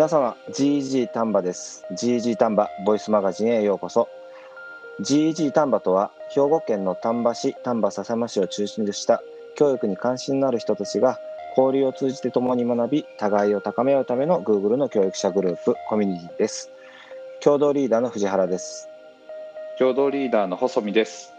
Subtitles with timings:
[0.00, 1.84] 皆様 GG 丹波です。
[1.92, 4.08] GG 丹波ボイスマガジンへようこそ。
[5.02, 9.22] GG 丹波とは兵庫県の丹波市丹波篠山市を中心とした
[9.56, 11.18] 教育に関心のある人たちが
[11.54, 16.70] 交流を通じて共に学び互いを高め合うための Google の教育者グループコミュニティです。
[17.42, 18.88] 共同リーダーの藤原です。
[19.78, 21.34] 共同リーダーの細見です。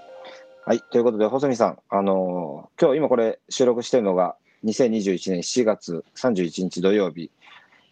[0.67, 4.35] はいということで細見さんあのー、今日今これ収録しているのが
[4.66, 7.31] 2021年7月31日土曜日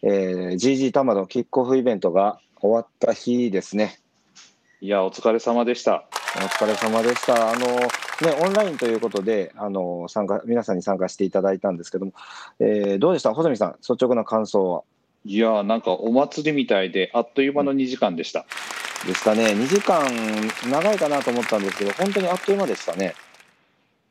[0.02, 4.00] えー、GG 玉のキックオフイベントが終わった日ですね。
[4.80, 6.06] いや、お疲れ様でした。
[6.36, 7.50] お疲れ様でした。
[7.50, 12.12] あの、ね、オンラインということで、あの、参加、皆さんに参加していただいたんですけども、
[12.60, 13.34] えー、どうでした？
[13.34, 14.82] 細見さん、率直な感想は？
[15.26, 18.46] いやなんかお祭りみたいで、あっという間の2時間でした。
[19.02, 19.48] うん、でしたね。
[19.48, 20.02] 2時間
[20.70, 23.14] 長いかなと思ったんですけど、本当にあっという間でしたね。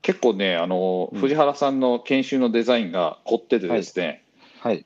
[0.04, 4.24] 結構ね、あの、うん、藤原さんの研修のデザインが凝っててですね、
[4.60, 4.86] はい、はい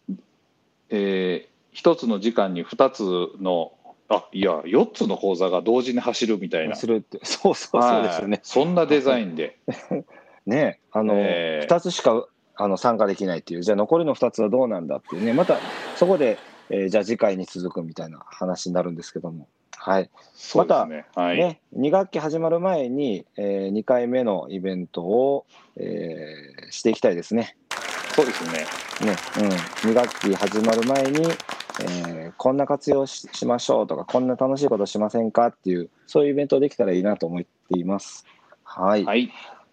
[0.96, 3.04] えー、1つの時間に2つ
[3.42, 3.74] の
[4.10, 6.76] あいや4つの講座が同時に走るみたいな。
[6.76, 9.58] 走るって そうそうそうですよね、そんなデザインで。
[10.46, 13.64] ねあの、えー、2つしかあの参加できないっていう。
[13.64, 15.34] じゃあ残りの2つはどうなんだっていうね。
[15.34, 15.58] また
[15.96, 16.38] そこで、
[16.70, 19.48] えー、じゃあ次回に続くみたいな話になるんですけども。
[19.86, 20.10] はい、
[20.56, 27.58] またね、はい、2学期始まる前に、えー、2回目のイベントを、えー、していきたいですね。
[28.14, 28.68] そうですね。
[29.04, 31.28] ね、うん、2学期始まる前に、
[31.82, 37.48] えー、こんな活用しましょうとか、こんな楽しいことしませんかっていう、そういうイベントできたらいいなと思って
[37.80, 38.26] います。
[38.64, 39.04] はい。
[39.04, 39.32] はい。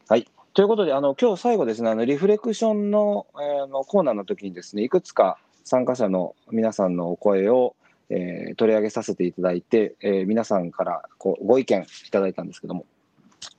[0.08, 7.76] はい、ということで、あの今日最後ですね、あのリフレクションの,、えー、のコーナーの時にですね、いくつか参加者の皆さんのお声を、
[8.08, 12.86] えー、取り上げさせていただいて、えー、皆さんからこうご意見いただいたんですけども、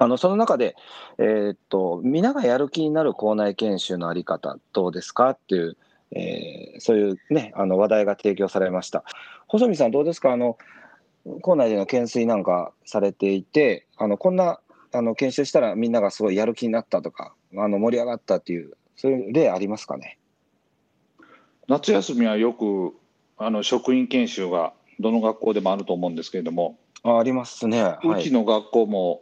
[0.01, 0.75] あのその中で、
[1.19, 5.77] えー、っと、皆がやる気になる校内研修のあり方、どうですかっていう、
[6.09, 9.03] えー、そういうね、あの話題が提供されました。
[9.47, 10.31] 細見さん、どうですか？
[10.31, 10.57] あの、
[11.43, 14.59] 校内での懸垂なんかされていて、あのこんな
[14.91, 20.17] あの研修したらみんながすごいやる気になったとか、あの盛り上がったっていう、そういう例ありますかね？
[21.67, 22.95] 夏休みはよく
[23.37, 29.21] あの職員研修がどの学校でもあると思うんですけれども、あありますね、はい、うちの学校も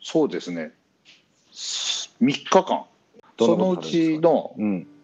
[0.00, 0.72] そうですね。
[1.52, 2.84] 3日間。
[3.38, 4.54] そのうちの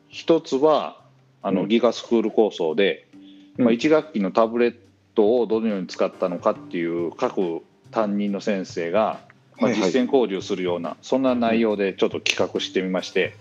[0.08, 1.00] 一つは、
[1.42, 3.06] あのギガスクール構想で、
[3.58, 4.76] まあ、1学期のタブレッ
[5.14, 7.60] トをどのように使ったのかっていう各
[7.90, 9.20] 担任の先生が、
[9.58, 13.36] まあ、実践交流するような、そんな内容でちょっと企画してみまして。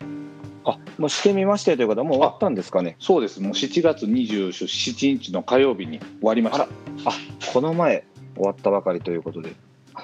[0.65, 2.95] あもうしてみましてということはもう終わったんですかね？
[2.99, 3.41] そうです。
[3.41, 6.63] もう7月27日の火曜日に終わりました。
[6.63, 6.67] あ
[7.51, 8.05] この前
[8.35, 9.53] 終わったばかりということで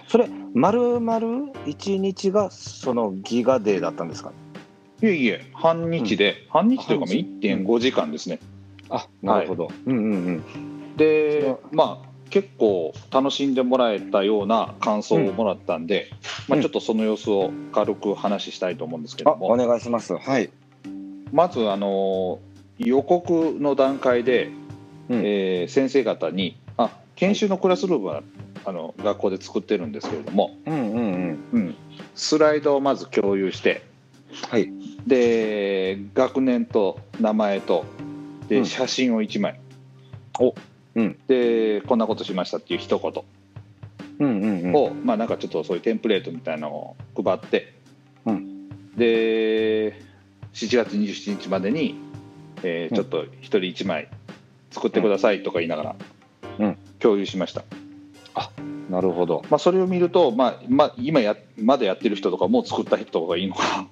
[0.10, 1.18] それ、丸々
[1.66, 4.32] 1日がそのギガデーだったんですか？
[5.02, 8.40] いえいえ、半日で、うん、半日というか1.5時間ですね。
[8.90, 9.66] あなるほど。
[9.68, 16.10] はい、うんうんうん、で、まあ、結構楽しんでもらえたような感想をもらったんで、
[16.50, 19.48] うん、まあ、ちょっとその様子を軽く話したいと思うんですけども。
[19.48, 20.18] お願いします。
[20.18, 20.50] はい。
[21.32, 22.40] まず、あの
[22.80, 24.50] 予告の段階で、
[25.08, 28.24] うん、えー、先生方に、あ研修のクラスルームは
[28.66, 31.40] あの学校で作ってるんですけれども、うんうんうん。
[31.54, 31.76] うん、
[32.16, 33.82] スライドをまず共有して、
[34.50, 34.72] はい、
[35.08, 37.86] で学年と名前と。
[38.48, 39.60] で、写真を1枚。
[40.40, 40.56] お、
[40.96, 43.24] うん、でこんなことしましたっていう一言。
[44.20, 47.74] うんうんうん、を、まあ、なんかちょっとそういうテンプレートみたいなのを配って、
[48.26, 49.94] うん、で
[50.54, 51.96] 7月27日までに、
[52.64, 54.10] えー、ちょっと1人1枚
[54.72, 55.96] 作ってくださいとか言いなが
[56.60, 57.62] ら共有しました。
[57.62, 57.64] あ
[58.90, 63.88] なるほど、まあ、それを見ると、まあまあ、今やまだやってる人とかもう作った人とかがいいのか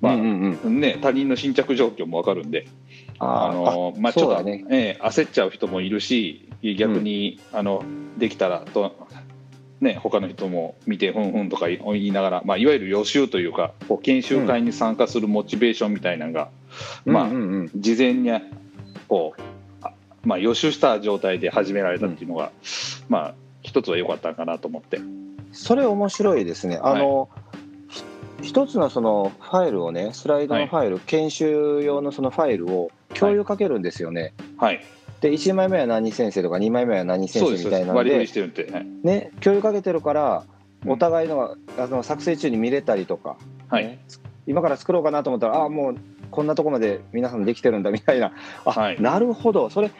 [0.00, 0.80] まあ、うんうん。
[0.80, 2.66] ね、他人の新着状況も分かるんで。
[3.18, 4.64] あのまあ、ちょっと、ね。
[4.70, 7.84] えー、焦っちゃう人もいるし逆に、うん、あの
[8.16, 8.96] できたらと、
[9.82, 16.48] ね、他の人も見てふんふんとか言いながら、まあ、いわゆる予習というかこう研修会に参加するモチベーションみたいなのが、
[17.04, 18.30] うん、まあ、うんうんうん、事前に
[19.06, 19.86] こう、
[20.26, 22.52] まあ、予習した状態で始められたっていうのが、
[23.10, 23.34] まあ
[23.70, 25.00] 一つは良かったかなと思って。
[25.52, 26.80] それ面白いですね。
[26.82, 27.28] あの、
[27.88, 27.96] は
[28.42, 34.34] い、一つのそのファイルをねスライドのファイル、はい、研修用のそのファイルを共有かけるんですよね。
[34.58, 34.80] はい。
[35.20, 38.26] で1枚目は何先生とか2枚目は何先生みたいなので
[39.04, 40.44] ね、共有かけてるから
[40.84, 43.36] お互いのあの作成中に見れたりとか、
[43.68, 43.98] はい、
[44.48, 45.96] 今から作ろうかなと思ったらああもう
[46.30, 48.32] こんなとこまで皆さんできてるんだみたいな。
[48.64, 49.70] あ、はい、なるほど。
[49.70, 49.90] それ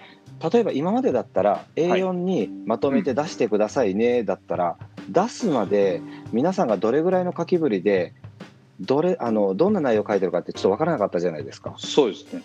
[0.53, 4.77] 例えば今までだったら A4 にまとめて出してくださいねだったら、
[5.09, 6.01] 出すまで
[6.33, 8.15] 皆さんがどれぐらいの書きぶりで
[8.81, 11.75] どれあのどんな内容を書いてるかってちょっと分からなかったじゃないですか。
[11.77, 12.43] そうですね。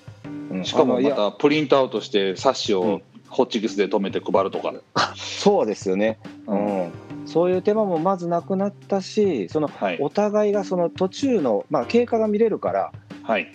[0.51, 4.73] うん、しかもまたプリントアウトして冊子をホッチキスで留めて配るとか、
[5.15, 6.91] そうですよね、うん、
[7.25, 12.91] そういう手間もまずなくなったしその、お互いがその途中の、まあ、経過が見れるから、
[13.23, 13.51] はい、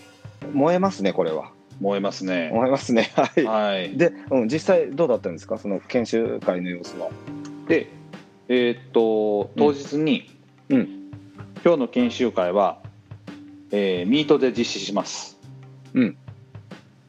[0.53, 1.53] 燃えますねこれは。
[1.81, 2.51] 燃えますね。
[2.53, 3.11] 燃えますね。
[3.17, 3.45] はい。
[3.45, 7.11] はい、で、うん、実際どうだったんですか、その研修会の様子は。
[7.69, 7.89] で、
[8.49, 10.31] えー、っと当日に、
[10.69, 10.89] うん、うん、
[11.65, 12.83] 今日の研修会は、
[13.73, 15.39] えー、ミートで実施します。
[15.95, 16.17] うん。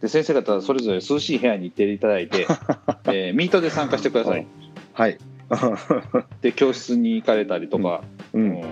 [0.02, 2.48] で先生方それぞれ涼しい部屋に行っていただいて、
[3.06, 4.48] えー、ミートで参加してください。
[4.94, 5.18] はい。
[6.42, 8.04] で教室に行かれたりとか、
[8.34, 8.64] うん、うん、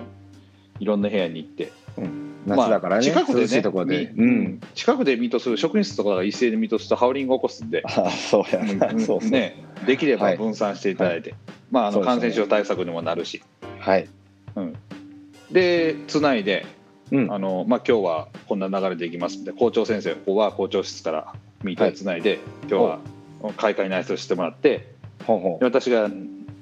[0.80, 1.72] いろんな部屋に行って。
[2.00, 2.30] うん。
[2.46, 7.84] 夏だからね、まあ、近くでねこで、うん、近くでミートする職員室とかが一斉にミートするとハウリングを起こすんで。
[7.88, 9.64] あそうや、ね、そうね。
[9.86, 11.40] できれば分散していただいて、はい、
[11.72, 13.42] まあ、あの感染症対策にもなるし、
[13.80, 14.08] はい、
[14.56, 14.74] うん、
[15.52, 16.66] でつないで、
[17.12, 23.00] うん、あのまあ、今日はこんな流れでいきますんで校長先生ここは校長室からミートでつないで、はい、今日は
[23.58, 25.64] 開会内装してもらってほうほう。
[25.64, 26.10] 私が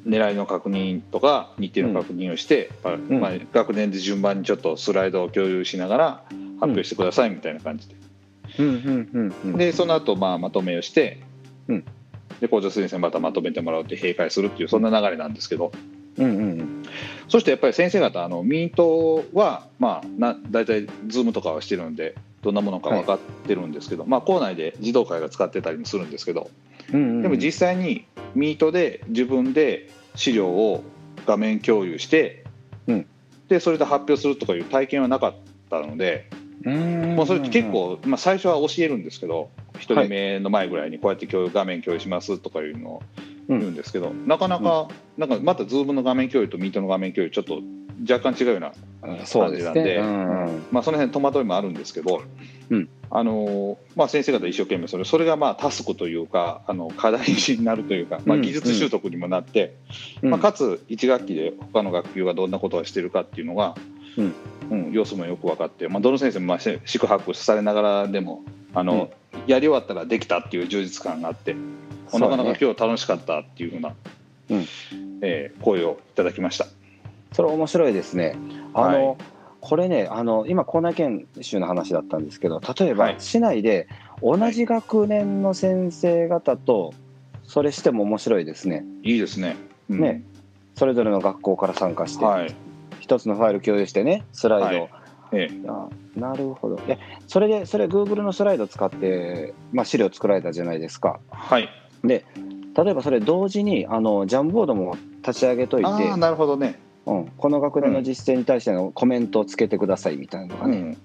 [0.08, 2.72] 狙いの確認とか日程の確認をして、
[3.10, 6.24] うん、まあ、学年で順番にちょっとスライドを共有しながら
[6.60, 7.96] 発表してくださいみたいな感じで、
[9.58, 11.22] でその後まあまとめをして、
[11.68, 11.86] うん、
[12.40, 15.72] で校長先生またまとめてもらうって閉会するっていうそんな流れなんですけど、
[16.18, 16.26] うん。
[16.26, 16.38] うん。
[16.38, 16.84] うん、
[17.28, 22.16] そしてやっぱり先生方あのミートはまあな大体 Zoom とかはしてるんで
[22.48, 26.50] どんなものか分かってるんですけど、はい、まあ校内で児童会が使ってたりもするんですけど、
[26.94, 28.06] うんうんうん、でも実際に
[28.36, 30.82] ミートで自分で資料を
[31.26, 32.46] 画面共有して、
[32.88, 33.06] うん、
[33.50, 35.36] でそれで発表するとかいう体験はなかっ
[35.70, 36.30] たので
[36.64, 43.04] もうそれ結構、まあ、最初は教えるんですけど1人目の前ぐらいにこうやって共有画面共有しますとかいうのを
[43.50, 47.62] 言うんですけど、うん、なかなか、なんかまた Zoom の画面共有とミートの画面共有ちょっと
[48.10, 48.72] 若干違うような
[49.16, 52.22] 感じなんで、ねうん、まあ、その辺戸惑いもあるんですけど、
[52.70, 59.76] うん、あのまあ、先生方一生懸命それそれがまあタスクというかあの課題になるというか、まあ、技術習得にもなって、
[60.22, 63.76] うん、まあ、かつ1学期で他の学級がどんなことをしてるかっていうのが、
[64.18, 64.34] うん。
[64.92, 68.44] 様子もよく分かって、まあ、どの先生もまあ宿泊されながらでも
[68.74, 69.10] あの、
[69.48, 71.56] やり終わったらできたっていう充実感があって、
[72.14, 73.96] なかなか今日楽しかったっていうふうな、
[74.50, 74.66] うん。
[75.22, 76.68] えー、声をいただきました。
[77.32, 78.38] それ面白いですね。
[78.78, 79.18] あの、はい
[79.60, 83.88] これねあの今校内研修の話だったんですけど例えば市内で
[84.22, 86.94] 同じ学年の先生方と
[87.44, 88.86] それしても面白いですね。
[89.04, 89.56] いいですね。
[89.90, 90.24] うん、ね。
[90.76, 92.56] それぞれの学校から参加して、はい、
[93.00, 94.90] 一つのファイル共有してねスライド、はい。
[95.34, 96.80] ええ、なるほど。
[96.88, 96.98] え
[97.28, 101.20] それでそれ Google のスライド使って、まあ、資料作られたじゃないですか。
[101.30, 101.70] はい。
[102.04, 102.26] で
[102.76, 104.96] 例えばそれ同時にあのジャンボードも
[105.26, 110.98] 立ち上げといてあなるほどねうん、この学年の実践に対してのコメントをつけてくださいみたいなのがね、うん、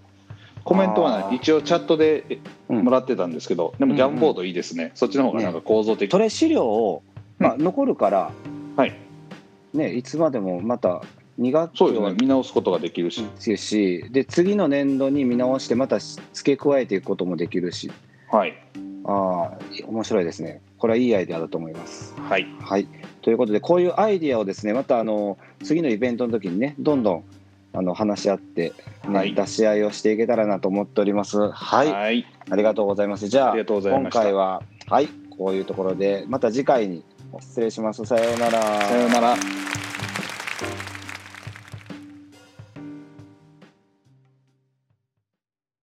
[0.64, 7.02] コメントは、ね、一応チャットでもらってたんですけど、でもジャンボードいいですね、そっちの方がなんか構造的、ね、それ資料を、
[7.38, 8.32] まあ、残るから、
[8.76, 8.92] はい。
[9.74, 11.02] ね、いつまでもまた
[11.38, 12.14] 2学期そうですね。
[12.20, 13.24] 見直すことができるし。
[13.38, 17.90] しで次の年度に見直してまた付け加えていくこともできるし。
[18.30, 18.54] はい。
[19.04, 19.58] ああ
[19.88, 22.88] 面白いですねこれはいいアイデアだと思いますはい、はい、
[23.20, 27.24] ということでこういうアイデアをですねまたあの次のイベントの時にねどんどん
[27.72, 28.72] あの話し合って、
[29.08, 31.38] ね、はい、出し合いをしていけたらなと思っております。
[31.38, 33.28] はい、はい、ありがとうございます。
[33.28, 35.08] じゃあ今回ははい
[35.38, 37.04] こういうところでまた次回に
[37.40, 38.04] 失礼します。
[38.04, 38.60] さようなら。
[38.60, 39.71] さようなら。